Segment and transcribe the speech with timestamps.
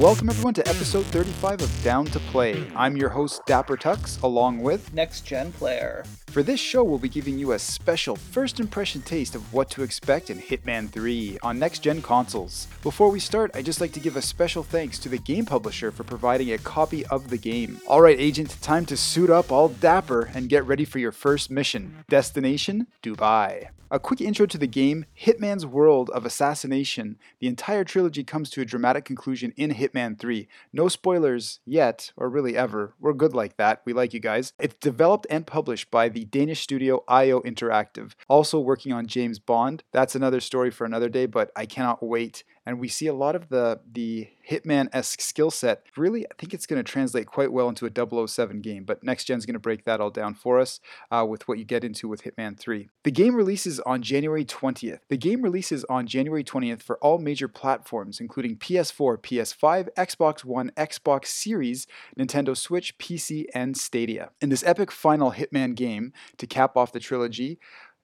[0.00, 2.70] Welcome everyone to episode 35 of Down to Play.
[2.76, 6.04] I'm your host Dapper Tux, along with Next Gen Player.
[6.28, 9.82] For this show, we'll be giving you a special first impression taste of what to
[9.82, 12.68] expect in Hitman 3 on next gen consoles.
[12.82, 15.90] Before we start, I'd just like to give a special thanks to the game publisher
[15.90, 17.80] for providing a copy of the game.
[17.86, 22.04] Alright, agent, time to suit up all dapper and get ready for your first mission.
[22.08, 23.68] Destination Dubai.
[23.88, 27.18] A quick intro to the game Hitman's world of assassination.
[27.38, 30.48] The entire trilogy comes to a dramatic conclusion in Hitman 3.
[30.72, 32.94] No spoilers yet, or really ever.
[32.98, 33.82] We're good like that.
[33.84, 34.52] We like you guys.
[34.58, 39.82] It's developed and published by the Danish studio IO Interactive, also working on James Bond.
[39.92, 43.36] That's another story for another day, but I cannot wait and we see a lot
[43.36, 45.82] of the the Hitman-esque skill set.
[45.96, 49.24] Really, I think it's going to translate quite well into a 007 game, but Next
[49.24, 50.78] Gen's going to break that all down for us
[51.10, 52.88] uh, with what you get into with Hitman 3.
[53.02, 55.00] The game releases on January 20th.
[55.08, 60.70] The game releases on January 20th for all major platforms, including PS4, PS5, Xbox One,
[60.76, 61.86] Xbox Series,
[62.18, 64.30] Nintendo Switch, PC, and Stadia.
[64.40, 67.58] In this epic final Hitman game, to cap off the trilogy,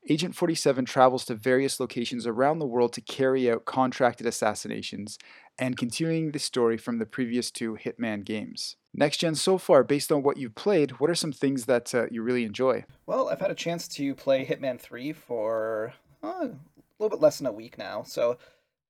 [0.09, 5.17] Agent 47 travels to various locations around the world to carry out contracted assassinations
[5.59, 8.75] and continuing the story from the previous two Hitman games.
[8.93, 12.07] Next gen, so far, based on what you've played, what are some things that uh,
[12.11, 12.85] you really enjoy?
[13.07, 16.51] Well, I've had a chance to play Hitman 3 for uh, a
[16.99, 18.03] little bit less than a week now.
[18.03, 18.39] So,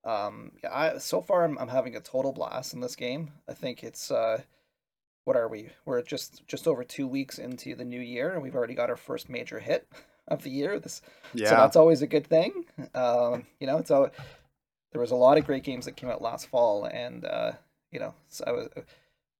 [0.04, 3.32] um, I, so far, I'm, I'm having a total blast in this game.
[3.46, 4.10] I think it's.
[4.10, 4.42] Uh,
[5.24, 5.68] what are we?
[5.84, 8.96] We're just just over two weeks into the new year, and we've already got our
[8.96, 9.86] first major hit
[10.32, 10.78] of the year.
[10.78, 11.02] This,
[11.34, 11.50] yeah.
[11.50, 12.64] so that's always a good thing.
[12.94, 14.08] Um, you know, it's all,
[14.92, 17.52] there was a lot of great games that came out last fall, and uh,
[17.90, 18.82] you know, so I was, I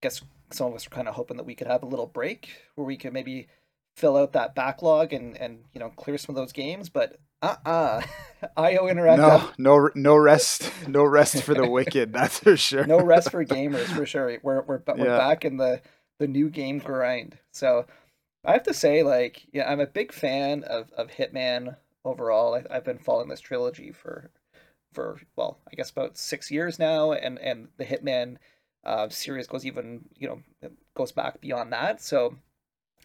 [0.01, 2.51] guess some of us were kind of hoping that we could have a little break
[2.75, 3.49] where we could maybe
[3.97, 7.57] fill out that backlog and and you know clear some of those games, but uh
[7.67, 8.03] uh-uh.
[8.43, 9.57] uh IO Interactive.
[9.59, 12.13] No, no, no rest, no rest for the wicked.
[12.15, 12.87] That's for sure.
[12.87, 14.39] no rest for gamers for sure.
[14.43, 15.19] We're we're but we're yeah.
[15.19, 15.81] back in the
[16.19, 17.39] the new game grind.
[17.51, 17.87] So
[18.45, 22.55] I have to say, like, yeah, I'm a big fan of, of Hitman overall.
[22.55, 24.31] I, have been following this trilogy for,
[24.93, 28.37] for well, I guess about six years now, and and the Hitman
[28.85, 32.03] uh, series goes even, you know, goes back beyond that.
[32.03, 32.37] So,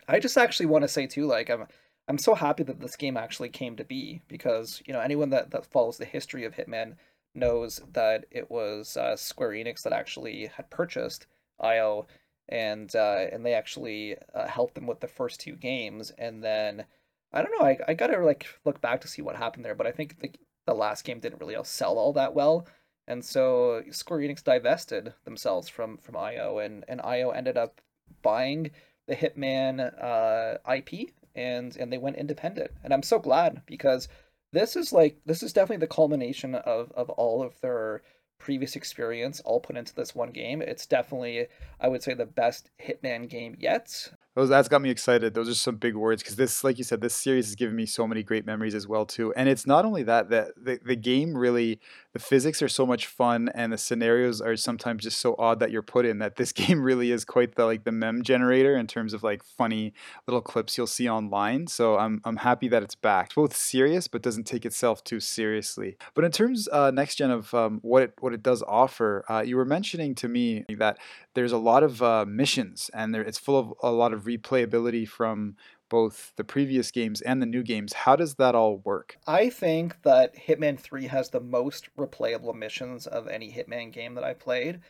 [0.08, 1.68] I just actually want to say too, like, I'm
[2.08, 5.52] I'm so happy that this game actually came to be because you know anyone that
[5.52, 6.96] that follows the history of Hitman
[7.36, 11.28] knows that it was uh, Square Enix that actually had purchased
[11.60, 12.08] IO
[12.50, 16.86] and uh, and they actually uh, helped them with the first two games, and then
[17.34, 19.88] I don't know, I, I gotta like look back to see what happened there, but
[19.88, 20.32] I think the
[20.66, 22.68] the last game didn't really sell all that well,
[23.08, 27.82] and so Square Enix divested themselves from from IO, and and IO ended up
[28.22, 28.72] buying
[29.08, 34.08] the Hitman uh, IP, and and they went independent, and I'm so glad because
[34.54, 38.02] this is like this is definitely the culmination of of all of their
[38.40, 40.62] previous experience all put into this one game.
[40.62, 41.48] It's definitely,
[41.80, 44.12] I would say, the best Hitman game yet.
[44.36, 45.34] Those that's got me excited.
[45.34, 47.88] Those are some big words because this, like you said, this series has given me
[47.88, 49.34] so many great memories as well too.
[49.34, 51.80] And it's not only that that the, the game really
[52.18, 55.70] the physics are so much fun and the scenarios are sometimes just so odd that
[55.70, 58.88] you're put in that this game really is quite the like the mem generator in
[58.88, 59.94] terms of like funny
[60.26, 61.68] little clips you'll see online.
[61.68, 63.28] So I'm I'm happy that it's back.
[63.28, 65.96] It's both serious but doesn't take itself too seriously.
[66.16, 69.42] But in terms uh, next gen of um, what it what it does offer, uh,
[69.42, 70.98] you were mentioning to me that
[71.36, 75.08] there's a lot of uh, missions and there, it's full of a lot of replayability
[75.08, 75.56] from
[75.90, 77.94] both the previous games and the new games.
[77.94, 79.18] How does that all work?
[79.26, 84.24] I think that Hitman 3 has the most replayable missions of any Hitman game that
[84.24, 84.82] I played.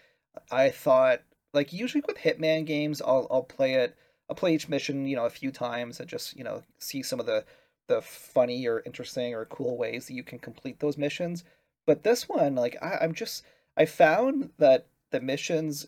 [0.52, 1.22] I thought
[1.54, 3.96] like usually with Hitman games I'll I'll play it
[4.30, 7.20] I'll play each mission, you know, a few times and just, you know, see some
[7.20, 7.46] of the
[7.88, 11.46] the funny or interesting or cool ways that you can complete those missions.
[11.86, 13.44] But this one, like I, I'm just
[13.78, 15.88] I found that the missions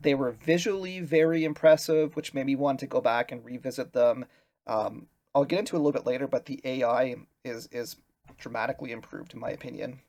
[0.00, 4.24] they were visually very impressive, which made me want to go back and revisit them.
[4.66, 7.96] Um, I'll get into it a little bit later, but the AI is is
[8.38, 10.00] dramatically improved in my opinion.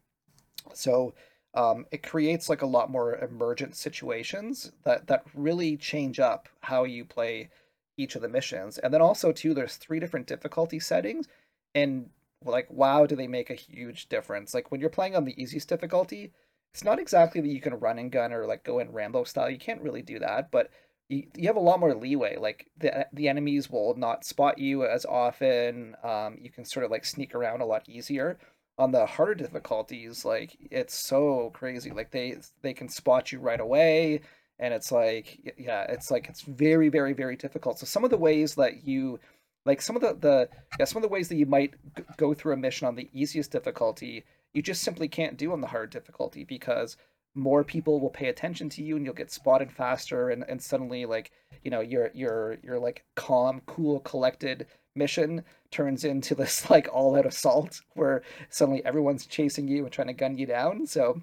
[0.74, 1.14] So
[1.54, 6.84] um, it creates like a lot more emergent situations that that really change up how
[6.84, 7.50] you play
[7.98, 8.78] each of the missions.
[8.78, 11.28] And then also too, there's three different difficulty settings,
[11.74, 12.10] and
[12.44, 14.54] like wow, do they make a huge difference?
[14.54, 16.32] Like when you're playing on the easiest difficulty,
[16.74, 19.50] it's not exactly that you can run and gun or like go in Rambo style.
[19.50, 20.70] You can't really do that, but
[21.10, 22.38] you, you have a lot more leeway.
[22.38, 25.96] Like the the enemies will not spot you as often.
[26.04, 28.38] Um, you can sort of like sneak around a lot easier.
[28.78, 31.92] On the harder difficulties, like it's so crazy.
[31.92, 34.22] Like they they can spot you right away,
[34.60, 37.80] and it's like yeah, it's like it's very very very difficult.
[37.80, 39.20] So some of the ways that you
[39.66, 40.50] like some of the the
[40.80, 43.10] yeah some of the ways that you might g- go through a mission on the
[43.14, 46.98] easiest difficulty, you just simply can't do on the hard difficulty because
[47.36, 51.06] more people will pay attention to you and you'll get spotted faster and, and suddenly
[51.06, 51.32] like
[51.64, 54.66] you know your your your like calm cool collected
[54.96, 60.08] mission turns into this like all out assault where suddenly everyone's chasing you and trying
[60.08, 60.88] to gun you down.
[60.88, 61.22] So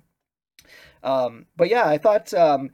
[1.02, 2.70] um but yeah i thought um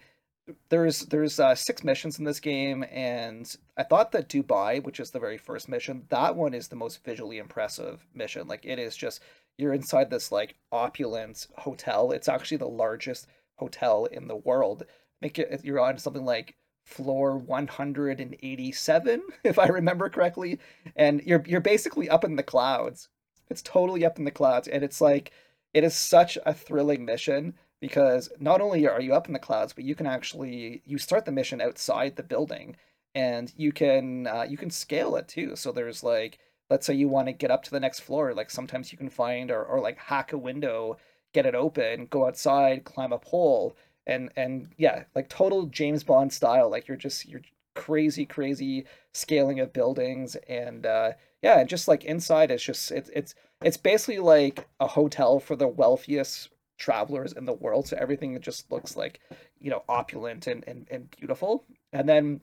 [0.69, 5.11] there's there's uh, six missions in this game and i thought that dubai which is
[5.11, 8.47] the very first mission that one is the most visually impressive mission.
[8.47, 9.21] Like it is just
[9.59, 12.13] you're inside this like opulent hotel.
[12.13, 13.27] It's actually the largest
[13.57, 14.85] hotel in the world.
[15.21, 20.59] Make it you're on something like floor 187 if I remember correctly
[20.97, 23.09] and you're you're basically up in the clouds.
[23.51, 25.33] It's totally up in the clouds and it's like
[25.75, 29.73] it is such a thrilling mission because not only are you up in the clouds
[29.73, 32.77] but you can actually you start the mission outside the building
[33.15, 35.57] and you can uh, you can scale it too.
[35.57, 36.39] So there's like
[36.71, 39.09] let's say you want to get up to the next floor like sometimes you can
[39.09, 40.97] find or, or like hack a window
[41.33, 43.77] get it open go outside climb a pole
[44.07, 47.43] and and yeah like total james bond style like you're just you're
[47.75, 51.13] crazy crazy scaling of buildings and uh
[51.43, 55.55] yeah and just like inside it's just it's it's it's basically like a hotel for
[55.55, 56.49] the wealthiest
[56.79, 59.21] travelers in the world so everything just looks like
[59.61, 61.65] you know opulent and and, and beautiful.
[61.93, 62.41] And then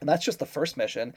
[0.00, 1.14] and that's just the first mission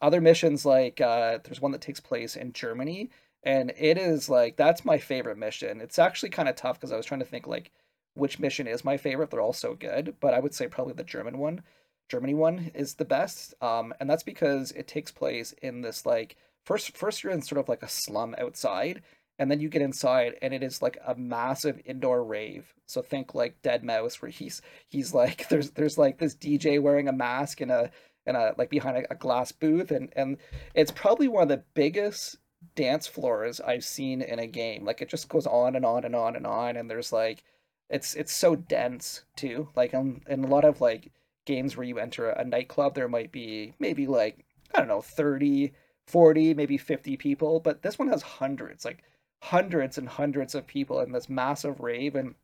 [0.00, 3.10] other missions like uh, there's one that takes place in Germany
[3.44, 5.80] and it is like that's my favorite mission.
[5.80, 7.70] It's actually kind of tough because I was trying to think like
[8.14, 9.30] which mission is my favorite.
[9.30, 11.62] They're all so good, but I would say probably the German one.
[12.08, 16.36] Germany one is the best, um, and that's because it takes place in this like
[16.64, 19.02] first first you're in sort of like a slum outside,
[19.38, 22.74] and then you get inside and it is like a massive indoor rave.
[22.86, 27.12] So think like Deadmau5, where he's he's like there's there's like this DJ wearing a
[27.12, 27.90] mask and a
[28.26, 30.38] and a like behind a, a glass booth and and
[30.74, 32.38] it's probably one of the biggest
[32.74, 34.84] dance floors I've seen in a game.
[34.84, 37.44] Like it just goes on and on and on and on and there's like
[37.90, 39.68] it's it's so dense too.
[39.76, 41.12] Like in, in a lot of like
[41.44, 44.44] games where you enter a nightclub there might be maybe like
[44.74, 45.72] I don't know 30
[46.06, 49.02] 40 maybe 50 people but this one has hundreds like
[49.42, 52.34] hundreds and hundreds of people in this massive rave and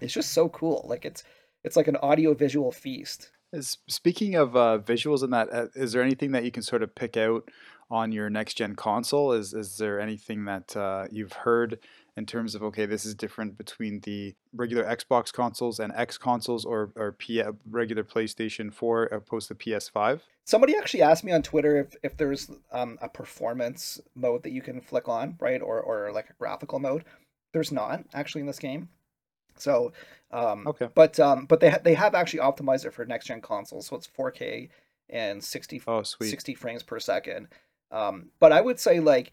[0.00, 1.24] it's just so cool like it's
[1.64, 3.30] it's like an audio visual feast
[3.60, 6.94] speaking of uh, visuals and that, uh, is there anything that you can sort of
[6.94, 7.50] pick out
[7.90, 9.32] on your next gen console?
[9.32, 11.78] Is is there anything that uh, you've heard
[12.16, 16.64] in terms of okay, this is different between the regular Xbox consoles and X consoles,
[16.64, 20.20] or or P- regular PlayStation Four opposed to PS5?
[20.44, 24.62] Somebody actually asked me on Twitter if if there's um, a performance mode that you
[24.62, 27.04] can flick on, right, or or like a graphical mode.
[27.52, 28.88] There's not actually in this game.
[29.56, 29.92] So,
[30.30, 33.40] um, okay, but um, but they ha- they have actually optimized it for next gen
[33.40, 34.68] consoles, so it's 4K
[35.10, 37.48] and 60 oh, 60 frames per second.
[37.90, 39.32] Um, but I would say like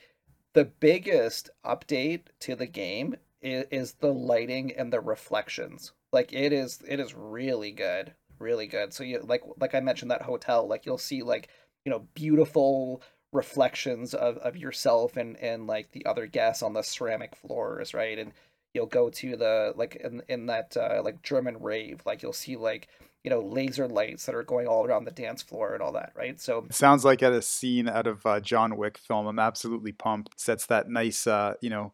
[0.53, 5.94] the biggest update to the game is, is the lighting and the reflections.
[6.12, 8.94] Like it is it is really good, really good.
[8.94, 11.47] So you like like I mentioned that hotel, like you'll see like
[11.85, 13.01] you know beautiful
[13.33, 18.19] reflections of, of yourself and and like the other guests on the ceramic floors, right?
[18.19, 18.33] And
[18.73, 22.56] you'll go to the like in in that uh, like German rave, like you'll see
[22.56, 22.88] like
[23.23, 26.13] you know laser lights that are going all around the dance floor and all that,
[26.15, 26.39] right?
[26.39, 29.27] So it sounds like at a scene out of uh, John Wick film.
[29.27, 30.39] I'm absolutely pumped.
[30.39, 31.94] Sets that nice uh, you know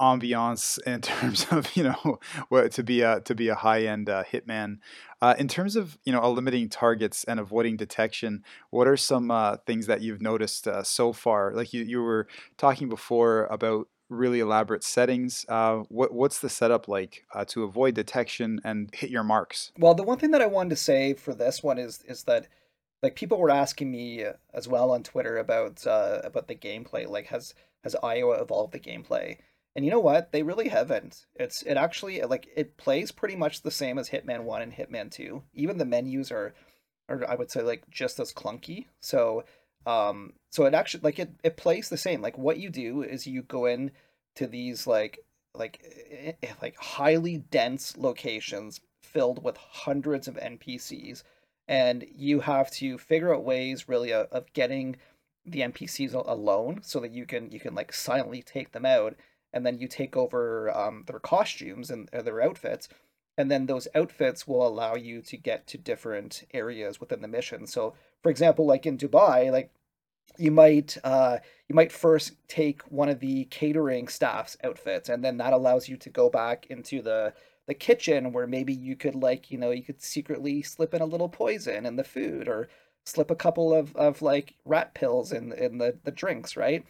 [0.00, 2.18] ambiance in terms of you know
[2.48, 4.78] what to be a to be a high end uh, hitman.
[5.22, 9.56] Uh, in terms of you know eliminating targets and avoiding detection, what are some uh,
[9.66, 11.52] things that you've noticed uh, so far?
[11.54, 12.26] Like you you were
[12.56, 15.44] talking before about really elaborate settings.
[15.48, 19.72] Uh, what what's the setup like uh, to avoid detection and hit your marks?
[19.78, 22.48] Well, the one thing that I wanted to say for this one is is that
[23.02, 27.08] like people were asking me uh, as well on Twitter about uh, about the gameplay.
[27.08, 29.38] Like, has has IO evolved the gameplay?
[29.76, 30.30] And you know what?
[30.32, 31.26] They really haven't.
[31.34, 35.10] It's it actually like it plays pretty much the same as Hitman One and Hitman
[35.10, 35.42] Two.
[35.52, 36.54] Even the menus are,
[37.08, 38.86] are I would say like just as clunky.
[39.00, 39.44] So
[39.86, 42.22] um, so it actually like it it plays the same.
[42.22, 43.90] Like what you do is you go in
[44.36, 45.18] to these like
[45.54, 51.22] like eh, eh, like highly dense locations filled with hundreds of NPCs,
[51.68, 54.96] and you have to figure out ways really of, of getting
[55.46, 59.14] the NPCs alone so that you can you can like silently take them out,
[59.52, 62.88] and then you take over um, their costumes and their outfits,
[63.36, 67.66] and then those outfits will allow you to get to different areas within the mission.
[67.66, 69.70] So, for example, like in Dubai, like
[70.38, 71.38] you might uh,
[71.68, 75.96] you might first take one of the catering staff's outfits, and then that allows you
[75.98, 77.34] to go back into the
[77.66, 81.06] the kitchen where maybe you could like you know you could secretly slip in a
[81.06, 82.68] little poison in the food or
[83.06, 86.84] slip a couple of, of like rat pills in in the the drinks right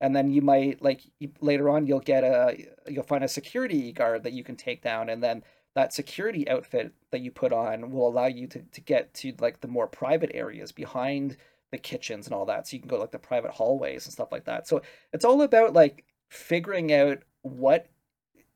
[0.00, 1.02] and then you might like
[1.40, 2.56] later on you'll get a
[2.88, 5.42] you'll find a security guard that you can take down and then
[5.74, 9.60] that security outfit that you put on will allow you to, to get to like
[9.60, 11.36] the more private areas behind
[11.70, 14.32] the kitchens and all that so you can go like the private hallways and stuff
[14.32, 14.66] like that.
[14.66, 17.86] So it's all about like figuring out what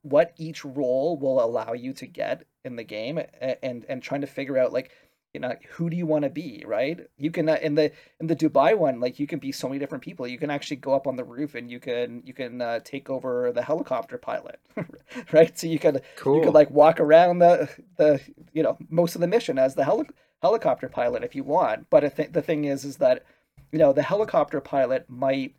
[0.02, 4.26] what each role will allow you to get in the game and and, trying to
[4.26, 4.90] figure out like
[5.34, 7.00] you know who do you want to be right?
[7.18, 9.80] You can uh, in the in the dubai one like you can be so many
[9.80, 10.26] different people.
[10.26, 13.10] You can actually go up on the roof and you can you can uh, take
[13.10, 14.60] over the helicopter pilot
[15.32, 15.58] right?
[15.58, 16.36] So you can cool.
[16.36, 18.20] you can like walk around the the
[18.52, 20.08] you know most of the mission as the heli-
[20.40, 21.90] helicopter pilot if you want.
[21.90, 23.24] But I think the thing is is that
[23.72, 25.56] you know the helicopter pilot might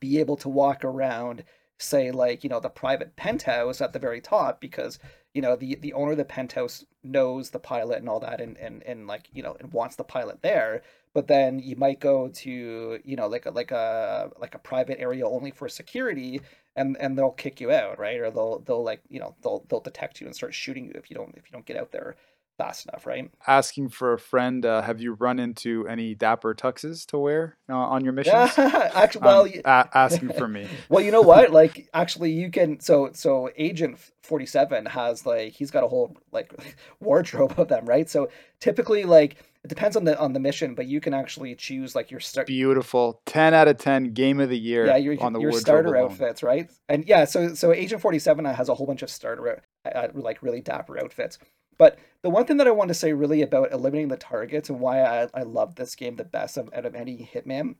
[0.00, 1.44] be able to walk around
[1.78, 4.98] say like you know the private penthouse at the very top because
[5.36, 8.56] you know the the owner of the penthouse knows the pilot and all that and
[8.56, 10.82] and, and like you know and wants the pilot there.
[11.12, 14.98] But then you might go to you know like a like a like a private
[14.98, 16.40] area only for security
[16.74, 18.18] and and they'll kick you out right?
[18.18, 21.10] Or they'll they'll like you know they'll they'll detect you and start shooting you if
[21.10, 22.16] you don't if you don't get out there
[22.56, 23.30] fast enough, right?
[23.46, 27.74] Asking for a friend, uh, have you run into any dapper tuxes to wear uh,
[27.74, 28.52] on your missions?
[28.58, 30.68] actually, well, um, a- asking for me.
[30.88, 31.52] well, you know what?
[31.52, 32.80] Like, actually, you can.
[32.80, 36.52] So, so Agent Forty Seven has like he's got a whole like
[37.00, 38.08] wardrobe of them, right?
[38.08, 41.94] So typically, like it depends on the on the mission, but you can actually choose
[41.94, 42.46] like your start.
[42.46, 44.86] Beautiful, ten out of ten game of the year.
[44.86, 46.12] Yeah, your, on the your starter alone.
[46.12, 46.70] outfits, right?
[46.88, 50.42] And yeah, so so Agent Forty Seven has a whole bunch of starter uh, like
[50.42, 51.38] really dapper outfits.
[51.78, 54.80] But the one thing that I want to say really about eliminating the targets and
[54.80, 57.76] why I, I love this game the best of, out of any Hitman,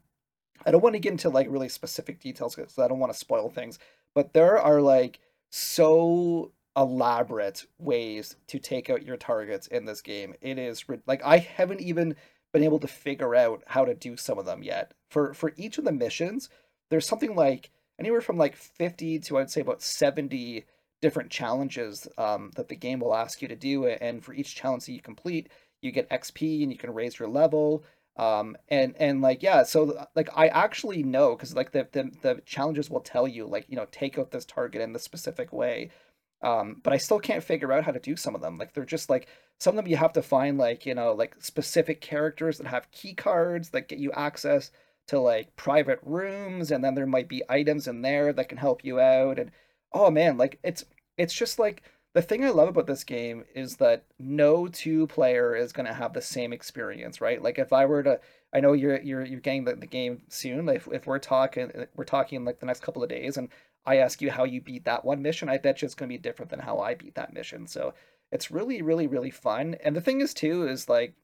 [0.64, 3.18] I don't want to get into like really specific details because I don't want to
[3.18, 3.78] spoil things,
[4.14, 10.34] but there are like so elaborate ways to take out your targets in this game.
[10.40, 12.16] It is like I haven't even
[12.52, 14.92] been able to figure out how to do some of them yet.
[15.10, 16.48] For for each of the missions,
[16.90, 20.64] there's something like anywhere from like 50 to I'd say about 70
[21.00, 23.86] different challenges um, that the game will ask you to do.
[23.86, 25.48] And for each challenge that you complete,
[25.82, 27.84] you get XP and you can raise your level.
[28.16, 32.42] Um, and and like yeah, so like I actually know because like the, the the
[32.46, 35.90] challenges will tell you like you know take out this target in this specific way.
[36.42, 38.56] Um, but I still can't figure out how to do some of them.
[38.58, 41.36] Like they're just like some of them you have to find like you know like
[41.40, 44.70] specific characters that have key cards that get you access
[45.08, 48.82] to like private rooms, and then there might be items in there that can help
[48.84, 49.50] you out and
[49.92, 50.84] oh man, like it's
[51.16, 51.82] it's just like
[52.14, 55.92] the thing I love about this game is that no two player is going to
[55.92, 57.42] have the same experience, right?
[57.42, 58.20] Like if I were to
[58.54, 60.68] I know you're you're you're getting the, the game soon.
[60.68, 63.50] If if we're talking we're talking like the next couple of days and
[63.84, 66.14] I ask you how you beat that one mission, I bet you it's going to
[66.14, 67.66] be different than how I beat that mission.
[67.66, 67.92] So
[68.32, 69.76] it's really really really fun.
[69.84, 71.14] And the thing is too is like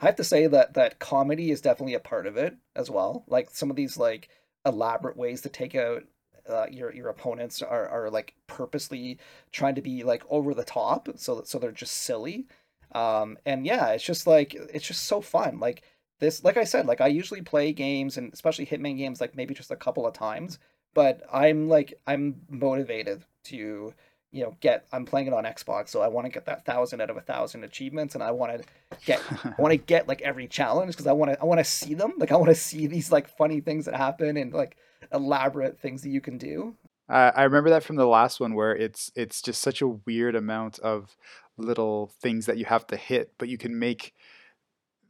[0.00, 3.24] I have to say that that comedy is definitely a part of it as well.
[3.26, 4.28] Like some of these like
[4.64, 6.04] elaborate ways to take out
[6.48, 9.18] uh, your your opponents are, are like purposely
[9.52, 12.46] trying to be like over the top so so they're just silly.
[12.92, 15.60] Um and yeah it's just like it's just so fun.
[15.60, 15.82] Like
[16.20, 19.54] this like i said like i usually play games and especially hitman games like maybe
[19.54, 20.58] just a couple of times
[20.94, 23.92] but i'm like i'm motivated to
[24.30, 27.00] you know get i'm playing it on xbox so i want to get that thousand
[27.00, 28.68] out of a thousand achievements and i want to
[29.06, 31.64] get i want to get like every challenge because i want to i want to
[31.64, 34.76] see them like i want to see these like funny things that happen and like
[35.12, 36.76] elaborate things that you can do.
[37.08, 40.34] Uh, I remember that from the last one where it's it's just such a weird
[40.34, 41.16] amount of
[41.56, 44.14] little things that you have to hit, but you can make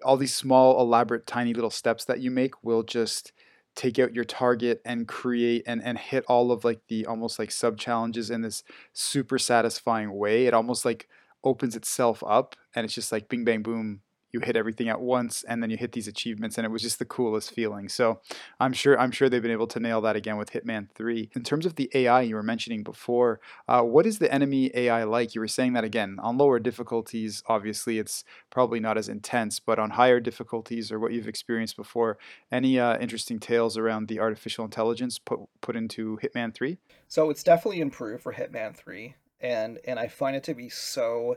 [0.04, 3.32] all these small, elaborate, tiny little steps that you make will just
[3.78, 7.52] take out your target and create and, and hit all of like the almost like
[7.52, 10.46] sub challenges in this super satisfying way.
[10.46, 11.08] It almost like
[11.44, 14.00] opens itself up and it's just like bing bang boom
[14.32, 16.98] you hit everything at once and then you hit these achievements and it was just
[16.98, 17.88] the coolest feeling.
[17.88, 18.20] So
[18.60, 21.42] i'm sure i'm sure they've been able to nail that again with hitman 3 in
[21.42, 25.34] terms of the ai you were mentioning before uh, what is the enemy ai like?
[25.34, 29.78] You were saying that again on lower difficulties obviously it's probably not as intense but
[29.78, 32.18] on higher difficulties or what you've experienced before
[32.52, 37.42] any uh, interesting tales around the artificial intelligence put put into hitman 3 so it's
[37.42, 41.36] definitely improved for hitman 3 and and i find it to be so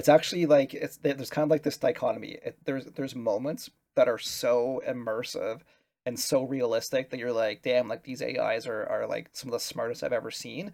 [0.00, 2.38] it's actually like it's there's kind of like this dichotomy.
[2.42, 5.60] It, there's there's moments that are so immersive
[6.06, 9.52] and so realistic that you're like, damn, like these AIs are are like some of
[9.52, 10.72] the smartest I've ever seen.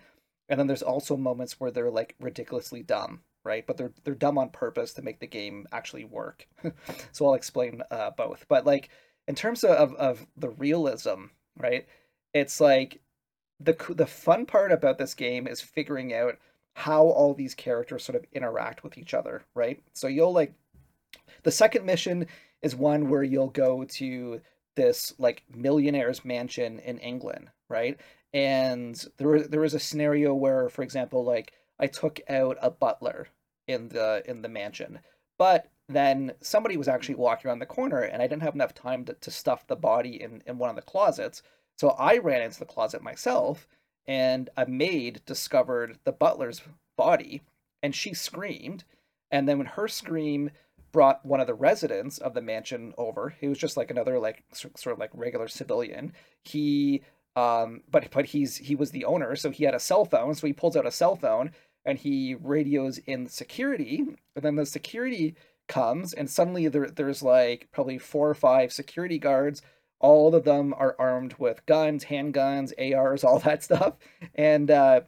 [0.49, 3.66] And then there's also moments where they're like ridiculously dumb, right?
[3.66, 6.47] But they're they're dumb on purpose to make the game actually work.
[7.11, 8.47] so I'll explain uh, both.
[8.49, 8.90] But like
[9.26, 11.25] in terms of of the realism,
[11.59, 11.88] right?
[12.33, 13.00] It's like
[13.59, 16.38] the the fun part about this game is figuring out
[16.76, 19.83] how all these characters sort of interact with each other, right?
[19.95, 20.52] So you'll like
[21.42, 22.26] the second mission
[22.61, 24.42] is one where you'll go to
[24.75, 27.99] this like millionaire's mansion in England, right?
[28.35, 33.28] And there there was a scenario where, for example, like I took out a butler
[33.66, 34.99] in the in the mansion.
[35.38, 39.06] But then somebody was actually walking around the corner and I didn't have enough time
[39.06, 41.42] to, to stuff the body in, in one of the closets.
[41.78, 43.66] So I ran into the closet myself
[44.09, 46.63] and a maid discovered the butler's
[46.97, 47.43] body
[47.83, 48.85] and she screamed.
[49.31, 50.51] And then when her scream
[50.93, 54.45] brought one of the residents of the mansion over, he was just like another like
[54.53, 56.13] sort of like regular civilian.
[56.45, 57.03] He
[57.35, 60.47] um but but he's he was the owner, so he had a cell phone, so
[60.47, 61.51] he pulls out a cell phone
[61.85, 65.35] and he radios in security, and then the security
[65.69, 69.63] comes and suddenly there, there's like probably four or five security guards
[70.00, 73.95] all of them are armed with guns handguns ars all that stuff.
[74.35, 75.03] And uh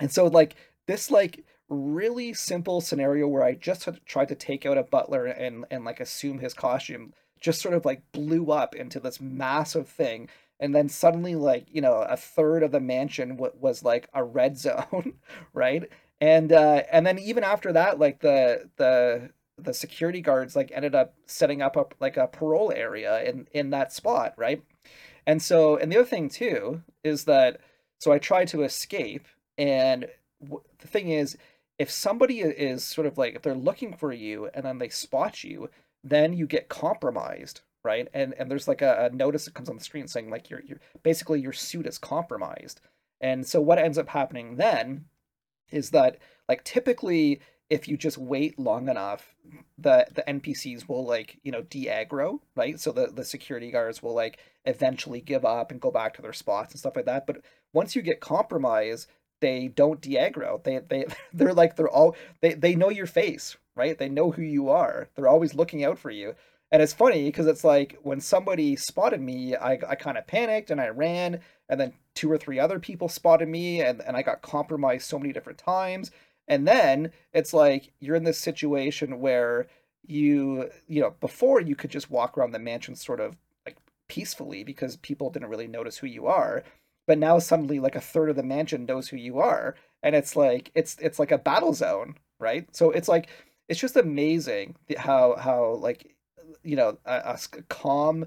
[0.00, 0.56] and so like
[0.86, 5.64] this like really simple scenario where i just tried to take out a butler and
[5.70, 10.28] and like assume his costume just sort of like blew up into this massive thing.
[10.60, 14.22] And then suddenly like you know a third of the mansion w- was like a
[14.22, 15.14] red zone
[15.54, 15.90] right?
[16.20, 20.94] And uh and then even after that like the the the security guards like ended
[20.94, 24.62] up setting up a like a parole area in in that spot right?
[25.26, 27.60] And so and the other thing too is that
[27.98, 29.26] so i tried to escape
[29.58, 30.06] and
[30.42, 31.36] w- the thing is
[31.78, 35.44] if somebody is sort of like if they're looking for you and then they spot
[35.44, 35.70] you
[36.04, 38.08] then you get compromised right?
[38.12, 40.60] And and there's like a, a notice that comes on the screen saying like your
[40.62, 42.80] your basically your suit is compromised.
[43.20, 45.06] And so what ends up happening then
[45.70, 47.40] is that like typically
[47.70, 49.34] if you just wait long enough,
[49.78, 52.78] the the NPCs will like you know de-aggro, right?
[52.78, 56.32] So the the security guards will like eventually give up and go back to their
[56.32, 57.26] spots and stuff like that.
[57.26, 59.08] But once you get compromised,
[59.40, 60.62] they don't de-aggro.
[60.64, 63.96] They they they're like they're all they they know your face, right?
[63.96, 65.08] They know who you are.
[65.14, 66.34] They're always looking out for you.
[66.72, 70.70] And it's funny because it's like when somebody spotted me, I, I kind of panicked
[70.70, 74.22] and I ran, and then two or three other people spotted me, and, and I
[74.22, 76.12] got compromised so many different times
[76.50, 79.68] and then it's like you're in this situation where
[80.04, 83.76] you, you know, before you could just walk around the mansion sort of like
[84.08, 86.64] peacefully because people didn't really notice who you are.
[87.06, 89.76] But now suddenly like a third of the mansion knows who you are.
[90.02, 92.66] And it's like it's it's like a battle zone, right?
[92.74, 93.28] So it's like
[93.68, 96.16] it's just amazing how how like
[96.64, 98.26] you know a, a calm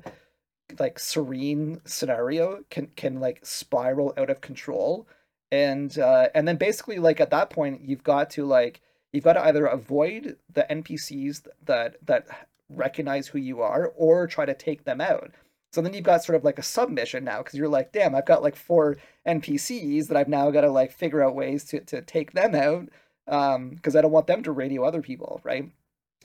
[0.80, 5.08] like serene scenario can can like spiral out of control
[5.54, 9.34] and uh, and then basically like at that point you've got to like you've got
[9.34, 12.26] to either avoid the npcs that that
[12.70, 15.30] recognize who you are or try to take them out.
[15.72, 18.26] So then you've got sort of like a submission now because you're like damn i've
[18.26, 22.02] got like four npcs that i've now got to like figure out ways to, to
[22.02, 22.90] take them out
[23.26, 25.70] because um, i don't want them to radio other people right?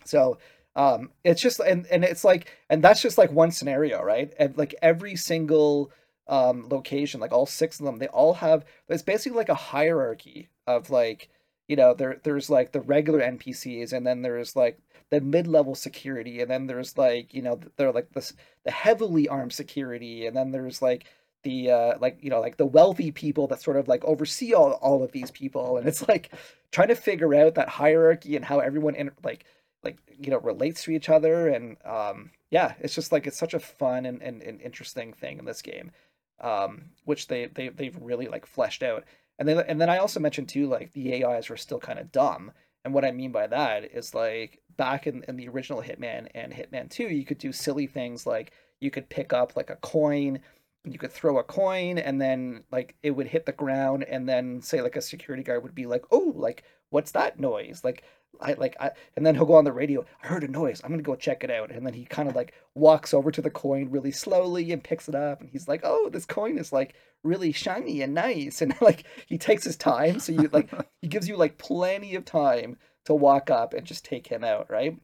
[0.07, 0.39] So
[0.75, 4.33] um, it's just and, and it's like and that's just like one scenario right?
[4.39, 5.93] And like every single
[6.29, 8.65] um, location, like all six of them, they all have.
[8.89, 11.31] It's basically like a hierarchy of like,
[11.69, 14.79] you know, there there's like the regular NPCs, and then there's like
[15.11, 19.53] the mid-level security, and then there's like you know they're like this the heavily armed
[19.53, 21.07] security, and then there's like
[21.45, 24.73] the uh like you know like the wealthy people that sort of like oversee all,
[24.73, 26.33] all of these people and it's like
[26.73, 29.45] trying to figure out that hierarchy and how everyone in like
[29.85, 33.55] like you know relates to each other and um yeah it's just like it's such
[33.55, 35.93] a fun and, and, and interesting thing in this game
[36.41, 39.05] um, which they, they they've really like fleshed out.
[39.39, 42.13] And then and then I also mentioned too like the AIs were still kind of
[42.13, 42.53] dumb.
[42.85, 46.53] And what I mean by that is like back in, in the original Hitman and
[46.53, 50.41] Hitman 2, you could do silly things like you could pick up like a coin,
[50.85, 54.63] you could throw a coin and then like it would hit the ground and then
[54.63, 58.05] say like a security guard would be like, "Oh, like what's that noise?" Like
[58.41, 60.91] I like I and then he'll go on the radio, I heard a noise, I'm
[60.91, 61.71] gonna go check it out.
[61.71, 65.09] And then he kind of like walks over to the coin really slowly and picks
[65.09, 68.63] it up and he's like, Oh, this coin is like really shiny and nice.
[68.69, 70.71] And like he takes his time, so you like
[71.03, 74.71] he gives you like plenty of time to walk up and just take him out,
[74.71, 74.97] right?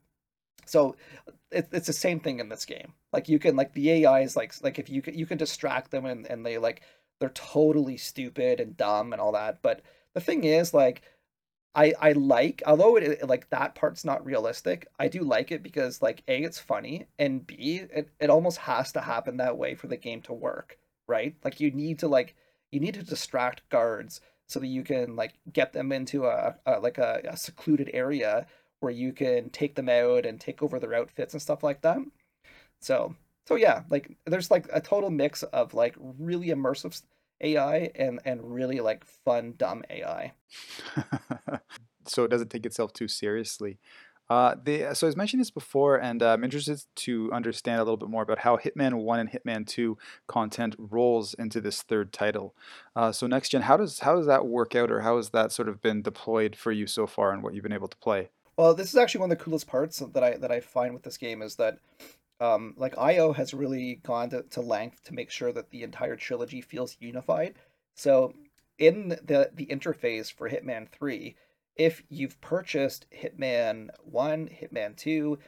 [0.67, 0.97] So
[1.51, 2.93] it, it's the same thing in this game.
[3.13, 5.91] Like you can like the AI is like like if you can you can distract
[5.91, 6.83] them and, and they like
[7.21, 9.63] they're totally stupid and dumb and all that.
[9.63, 9.83] But
[10.15, 11.03] the thing is like
[11.75, 14.89] I I like although it like that part's not realistic.
[14.99, 18.93] I do like it because like a it's funny and b it, it almost has
[18.93, 21.35] to happen that way for the game to work, right?
[21.45, 22.35] Like you need to like
[22.71, 26.79] you need to distract guards so that you can like get them into a, a
[26.81, 28.47] like a, a secluded area
[28.81, 31.99] where you can take them out and take over their outfits and stuff like that.
[32.81, 33.15] So
[33.47, 37.01] so yeah, like there's like a total mix of like really immersive
[37.41, 40.33] AI and and really like fun dumb AI.
[42.07, 43.79] so it doesn't take itself too seriously.
[44.31, 47.85] Uh, they, so I was mentioning this before, and uh, I'm interested to understand a
[47.85, 52.11] little bit more about how Hitman 1 and Hitman 2 content rolls into this third
[52.11, 52.55] title.
[52.97, 55.53] Uh, so next gen, how does how does that work out, or how has that
[55.53, 58.31] sort of been deployed for you so far, and what you've been able to play?
[58.57, 61.03] Well, this is actually one of the coolest parts that I that I find with
[61.03, 61.79] this game is that
[62.41, 66.17] um, like IO has really gone to, to length to make sure that the entire
[66.17, 67.55] trilogy feels unified.
[67.95, 68.35] So
[68.79, 71.37] in the the interface for Hitman 3,
[71.77, 75.39] if you've purchased Hitman 1, Hitman 2,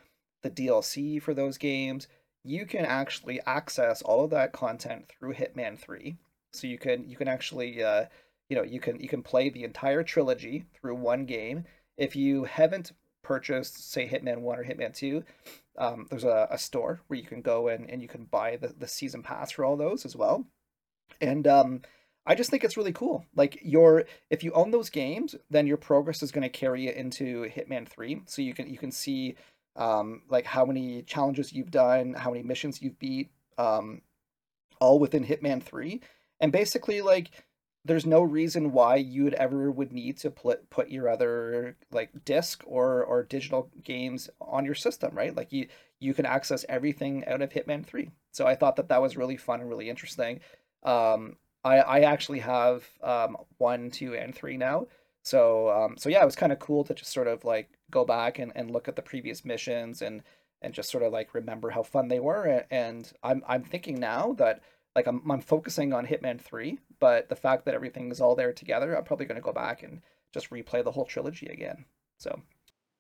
[0.42, 2.09] the DLC for those games,
[2.44, 6.16] you can actually access all of that content through Hitman 3.
[6.53, 8.07] So you can you can actually uh,
[8.49, 11.64] you know you can you can play the entire trilogy through one game.
[11.96, 12.92] If you haven't
[13.26, 15.24] purchased say Hitman 1 or Hitman 2,
[15.78, 18.68] um, there's a, a store where you can go and, and you can buy the,
[18.68, 20.46] the season pass for all those as well.
[21.20, 21.82] And um,
[22.24, 23.24] I just think it's really cool.
[23.34, 26.90] Like your if you own those games, then your progress is going to carry you
[26.90, 28.22] into Hitman 3.
[28.26, 29.36] So you can you can see
[29.76, 34.02] um like how many challenges you've done, how many missions you've beat um
[34.80, 36.00] all within Hitman 3.
[36.40, 37.30] And basically like
[37.87, 42.62] there's no reason why you'd ever would need to put put your other like disc
[42.66, 45.35] or or digital games on your system, right?
[45.37, 45.68] Like you
[46.01, 48.11] you can access everything out of Hitman 3.
[48.33, 50.40] So I thought that that was really fun and really interesting.
[50.83, 54.87] Um, I I actually have um one, two, and three now.
[55.22, 58.05] So um so yeah, it was kind of cool to just sort of like go
[58.05, 60.22] back and, and look at the previous missions and
[60.62, 62.64] and just sort of like remember how fun they were.
[62.70, 64.61] And I'm I'm thinking now that
[64.96, 68.52] like I'm I'm focusing on Hitman 3, but the fact that everything is all there
[68.52, 71.85] together, I'm probably going to go back and just replay the whole trilogy again.
[72.18, 72.42] So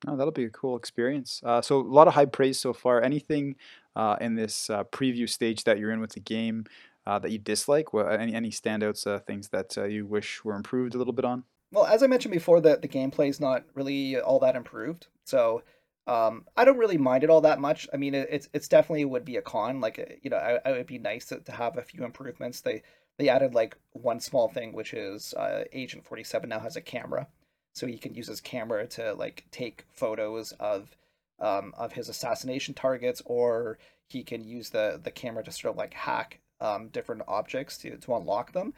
[0.06, 1.40] Oh, that'll be a cool experience.
[1.44, 3.02] Uh, so a lot of high praise so far.
[3.02, 3.56] Anything
[3.94, 6.66] uh, in this uh, preview stage that you're in with the game
[7.06, 7.92] uh, that you dislike?
[7.92, 11.24] What, any any standouts, uh, things that uh, you wish were improved a little bit
[11.24, 11.44] on?
[11.72, 15.06] Well, as I mentioned before, the the gameplay is not really all that improved.
[15.24, 15.62] So
[16.06, 17.88] um, I don't really mind it all that much.
[17.92, 19.80] I mean, it, it's it's definitely would be a con.
[19.80, 22.60] Like you know, I, I would be nice to, to have a few improvements.
[22.60, 22.82] They
[23.18, 26.80] they added like one small thing, which is uh, Agent Forty Seven now has a
[26.80, 27.28] camera,
[27.74, 30.96] so he can use his camera to like take photos of
[31.40, 35.78] um, of his assassination targets, or he can use the the camera to sort of
[35.78, 38.74] like hack um, different objects to to unlock them.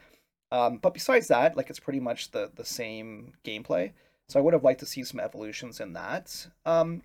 [0.51, 3.91] Um, but besides that, like it's pretty much the the same gameplay.
[4.27, 6.47] So I would have liked to see some evolutions in that.
[6.65, 7.01] Um,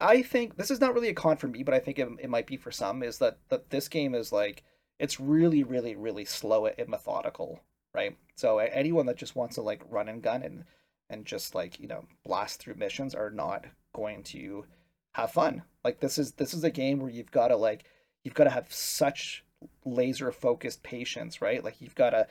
[0.00, 2.30] I think this is not really a con for me, but I think it, it
[2.30, 3.02] might be for some.
[3.02, 4.62] Is that that this game is like
[5.00, 7.60] it's really, really, really slow and methodical,
[7.94, 8.16] right?
[8.36, 10.64] So anyone that just wants to like run and gun and
[11.08, 14.64] and just like you know blast through missions are not going to
[15.12, 15.62] have fun.
[15.84, 17.84] Like this is this is a game where you've got to like
[18.22, 19.44] you've got to have such
[19.84, 21.64] laser focused patience, right?
[21.64, 22.26] Like you've got to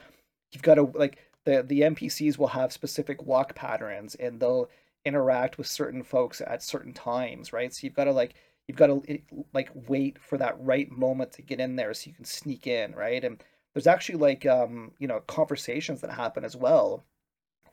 [0.52, 4.70] you've got to like the the NPCs will have specific walk patterns and they'll
[5.06, 7.74] interact with certain folks at certain times, right?
[7.74, 8.36] So you've got to like
[8.70, 9.20] you've got to
[9.52, 12.94] like wait for that right moment to get in there so you can sneak in,
[12.94, 13.24] right?
[13.24, 17.04] And there's actually like um, you know, conversations that happen as well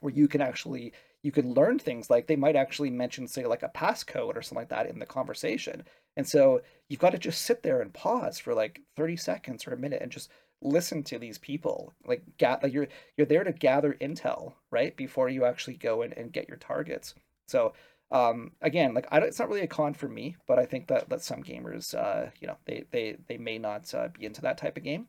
[0.01, 3.63] where you can actually you can learn things like they might actually mention say like
[3.63, 5.85] a passcode or something like that in the conversation.
[6.17, 9.75] And so you've got to just sit there and pause for like 30 seconds or
[9.75, 10.31] a minute and just
[10.63, 15.29] listen to these people like get like you're you're there to gather intel right before
[15.29, 17.15] you actually go in and get your targets
[17.47, 17.75] so
[18.11, 20.87] um again like I don't, it's not really a con for me but i think
[20.88, 24.42] that that some gamers uh you know they they they may not uh, be into
[24.42, 25.09] that type of game.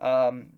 [0.00, 0.48] Um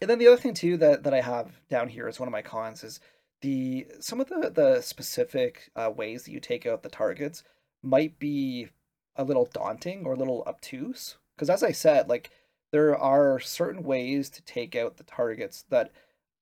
[0.00, 2.32] and then the other thing too that that i have down here is one of
[2.32, 3.00] my cons is
[3.40, 7.42] the some of the the specific uh, ways that you take out the targets
[7.82, 8.68] might be
[9.16, 11.16] a little daunting or a little obtuse.
[11.36, 12.30] Because as i said like
[12.70, 15.90] there are certain ways to take out the targets that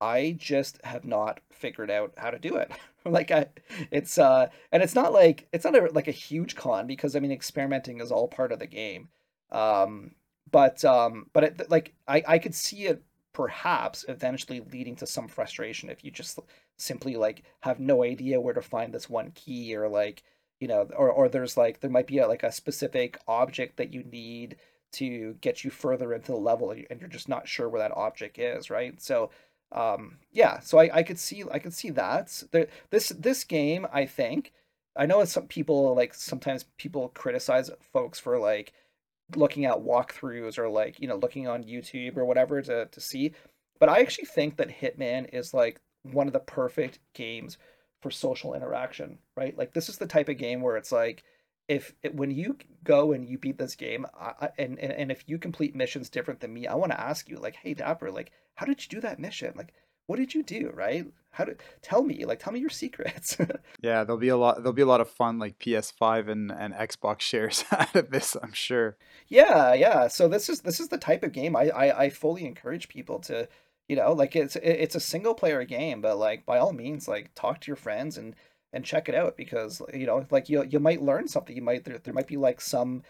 [0.00, 2.70] I just have not figured out how to do it.
[3.04, 3.46] like I,
[3.90, 7.20] it's uh, and it's not like it's not a, like a huge con because I
[7.20, 9.09] mean experimenting is all part of the game.
[9.50, 10.12] Um,
[10.50, 15.28] but um, but it, like I I could see it perhaps eventually leading to some
[15.28, 16.38] frustration if you just
[16.78, 20.22] simply like have no idea where to find this one key or like
[20.59, 23.92] you know or or there's like there might be a, like a specific object that
[23.92, 24.56] you need
[24.92, 28.38] to get you further into the level and you're just not sure where that object
[28.38, 29.28] is right so
[29.72, 32.42] um yeah so i, I could see i could see that.
[32.52, 34.52] The, this this game i think
[34.96, 38.72] i know some people like sometimes people criticize folks for like
[39.35, 43.33] looking at walkthroughs or like you know looking on youtube or whatever to, to see
[43.81, 47.59] but i actually think that hitman is like one of the perfect games
[48.00, 49.57] for social interaction right?
[49.57, 51.24] Like this is the type of game where it's like
[51.68, 55.38] if when you go and you beat this game I, and, and and if you
[55.38, 58.66] complete missions different than me i want to ask you like hey dapper like how
[58.66, 59.72] did you do that mission like
[60.06, 61.06] what did you do, right?
[61.30, 63.36] How to tell me, like tell me your secrets.
[63.80, 66.72] yeah, there'll be a lot there'll be a lot of fun like PS5 and, and
[66.72, 68.96] Xbox shares out of this, I'm sure.
[69.28, 70.08] Yeah, yeah.
[70.08, 73.18] So this is this is the type of game I I, I fully encourage people
[73.20, 73.48] to
[73.88, 77.30] you know like it's it's a single player game but like by all means like
[77.34, 78.34] talk to your friends and
[78.72, 81.84] and check it out because you know like you you might learn something you might
[81.84, 83.02] there, there might be like some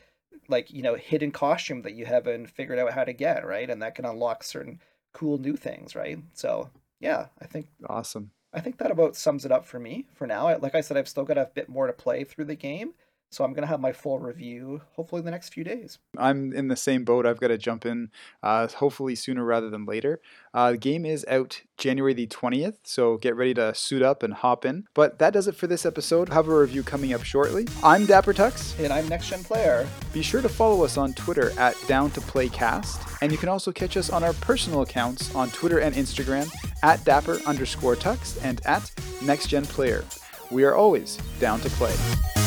[0.48, 3.80] like you know hidden costume that you haven't figured out how to get right and
[3.80, 4.80] that can unlock certain
[5.16, 6.18] cool new things right?
[6.35, 8.31] So yeah i think awesome.
[8.52, 10.57] I think that about sums it up for me for now.
[10.59, 12.92] Like i said i've still got a bit more to play through the game
[13.31, 15.99] so I'm going to have my full review hopefully in the next few days.
[16.17, 17.27] I'm in the same boat.
[17.27, 18.11] I've got to jump in
[18.43, 20.21] uh, hopefully sooner rather than later.
[20.55, 24.33] Uh, the game is out January the 20th, so get ready to suit up and
[24.33, 24.85] hop in.
[24.95, 26.31] But that does it for this episode.
[26.31, 27.67] Have a review coming up shortly.
[27.83, 28.79] I'm Dapper Tux.
[28.83, 29.87] And I'm Next Gen Player.
[30.12, 33.49] Be sure to follow us on Twitter at Down to Play Cast, and you can
[33.49, 36.51] also catch us on our personal accounts on Twitter and Instagram
[36.83, 38.91] at Dapper underscore Tux and at
[39.23, 40.05] Next Gen Player.
[40.51, 42.45] We are always down to play.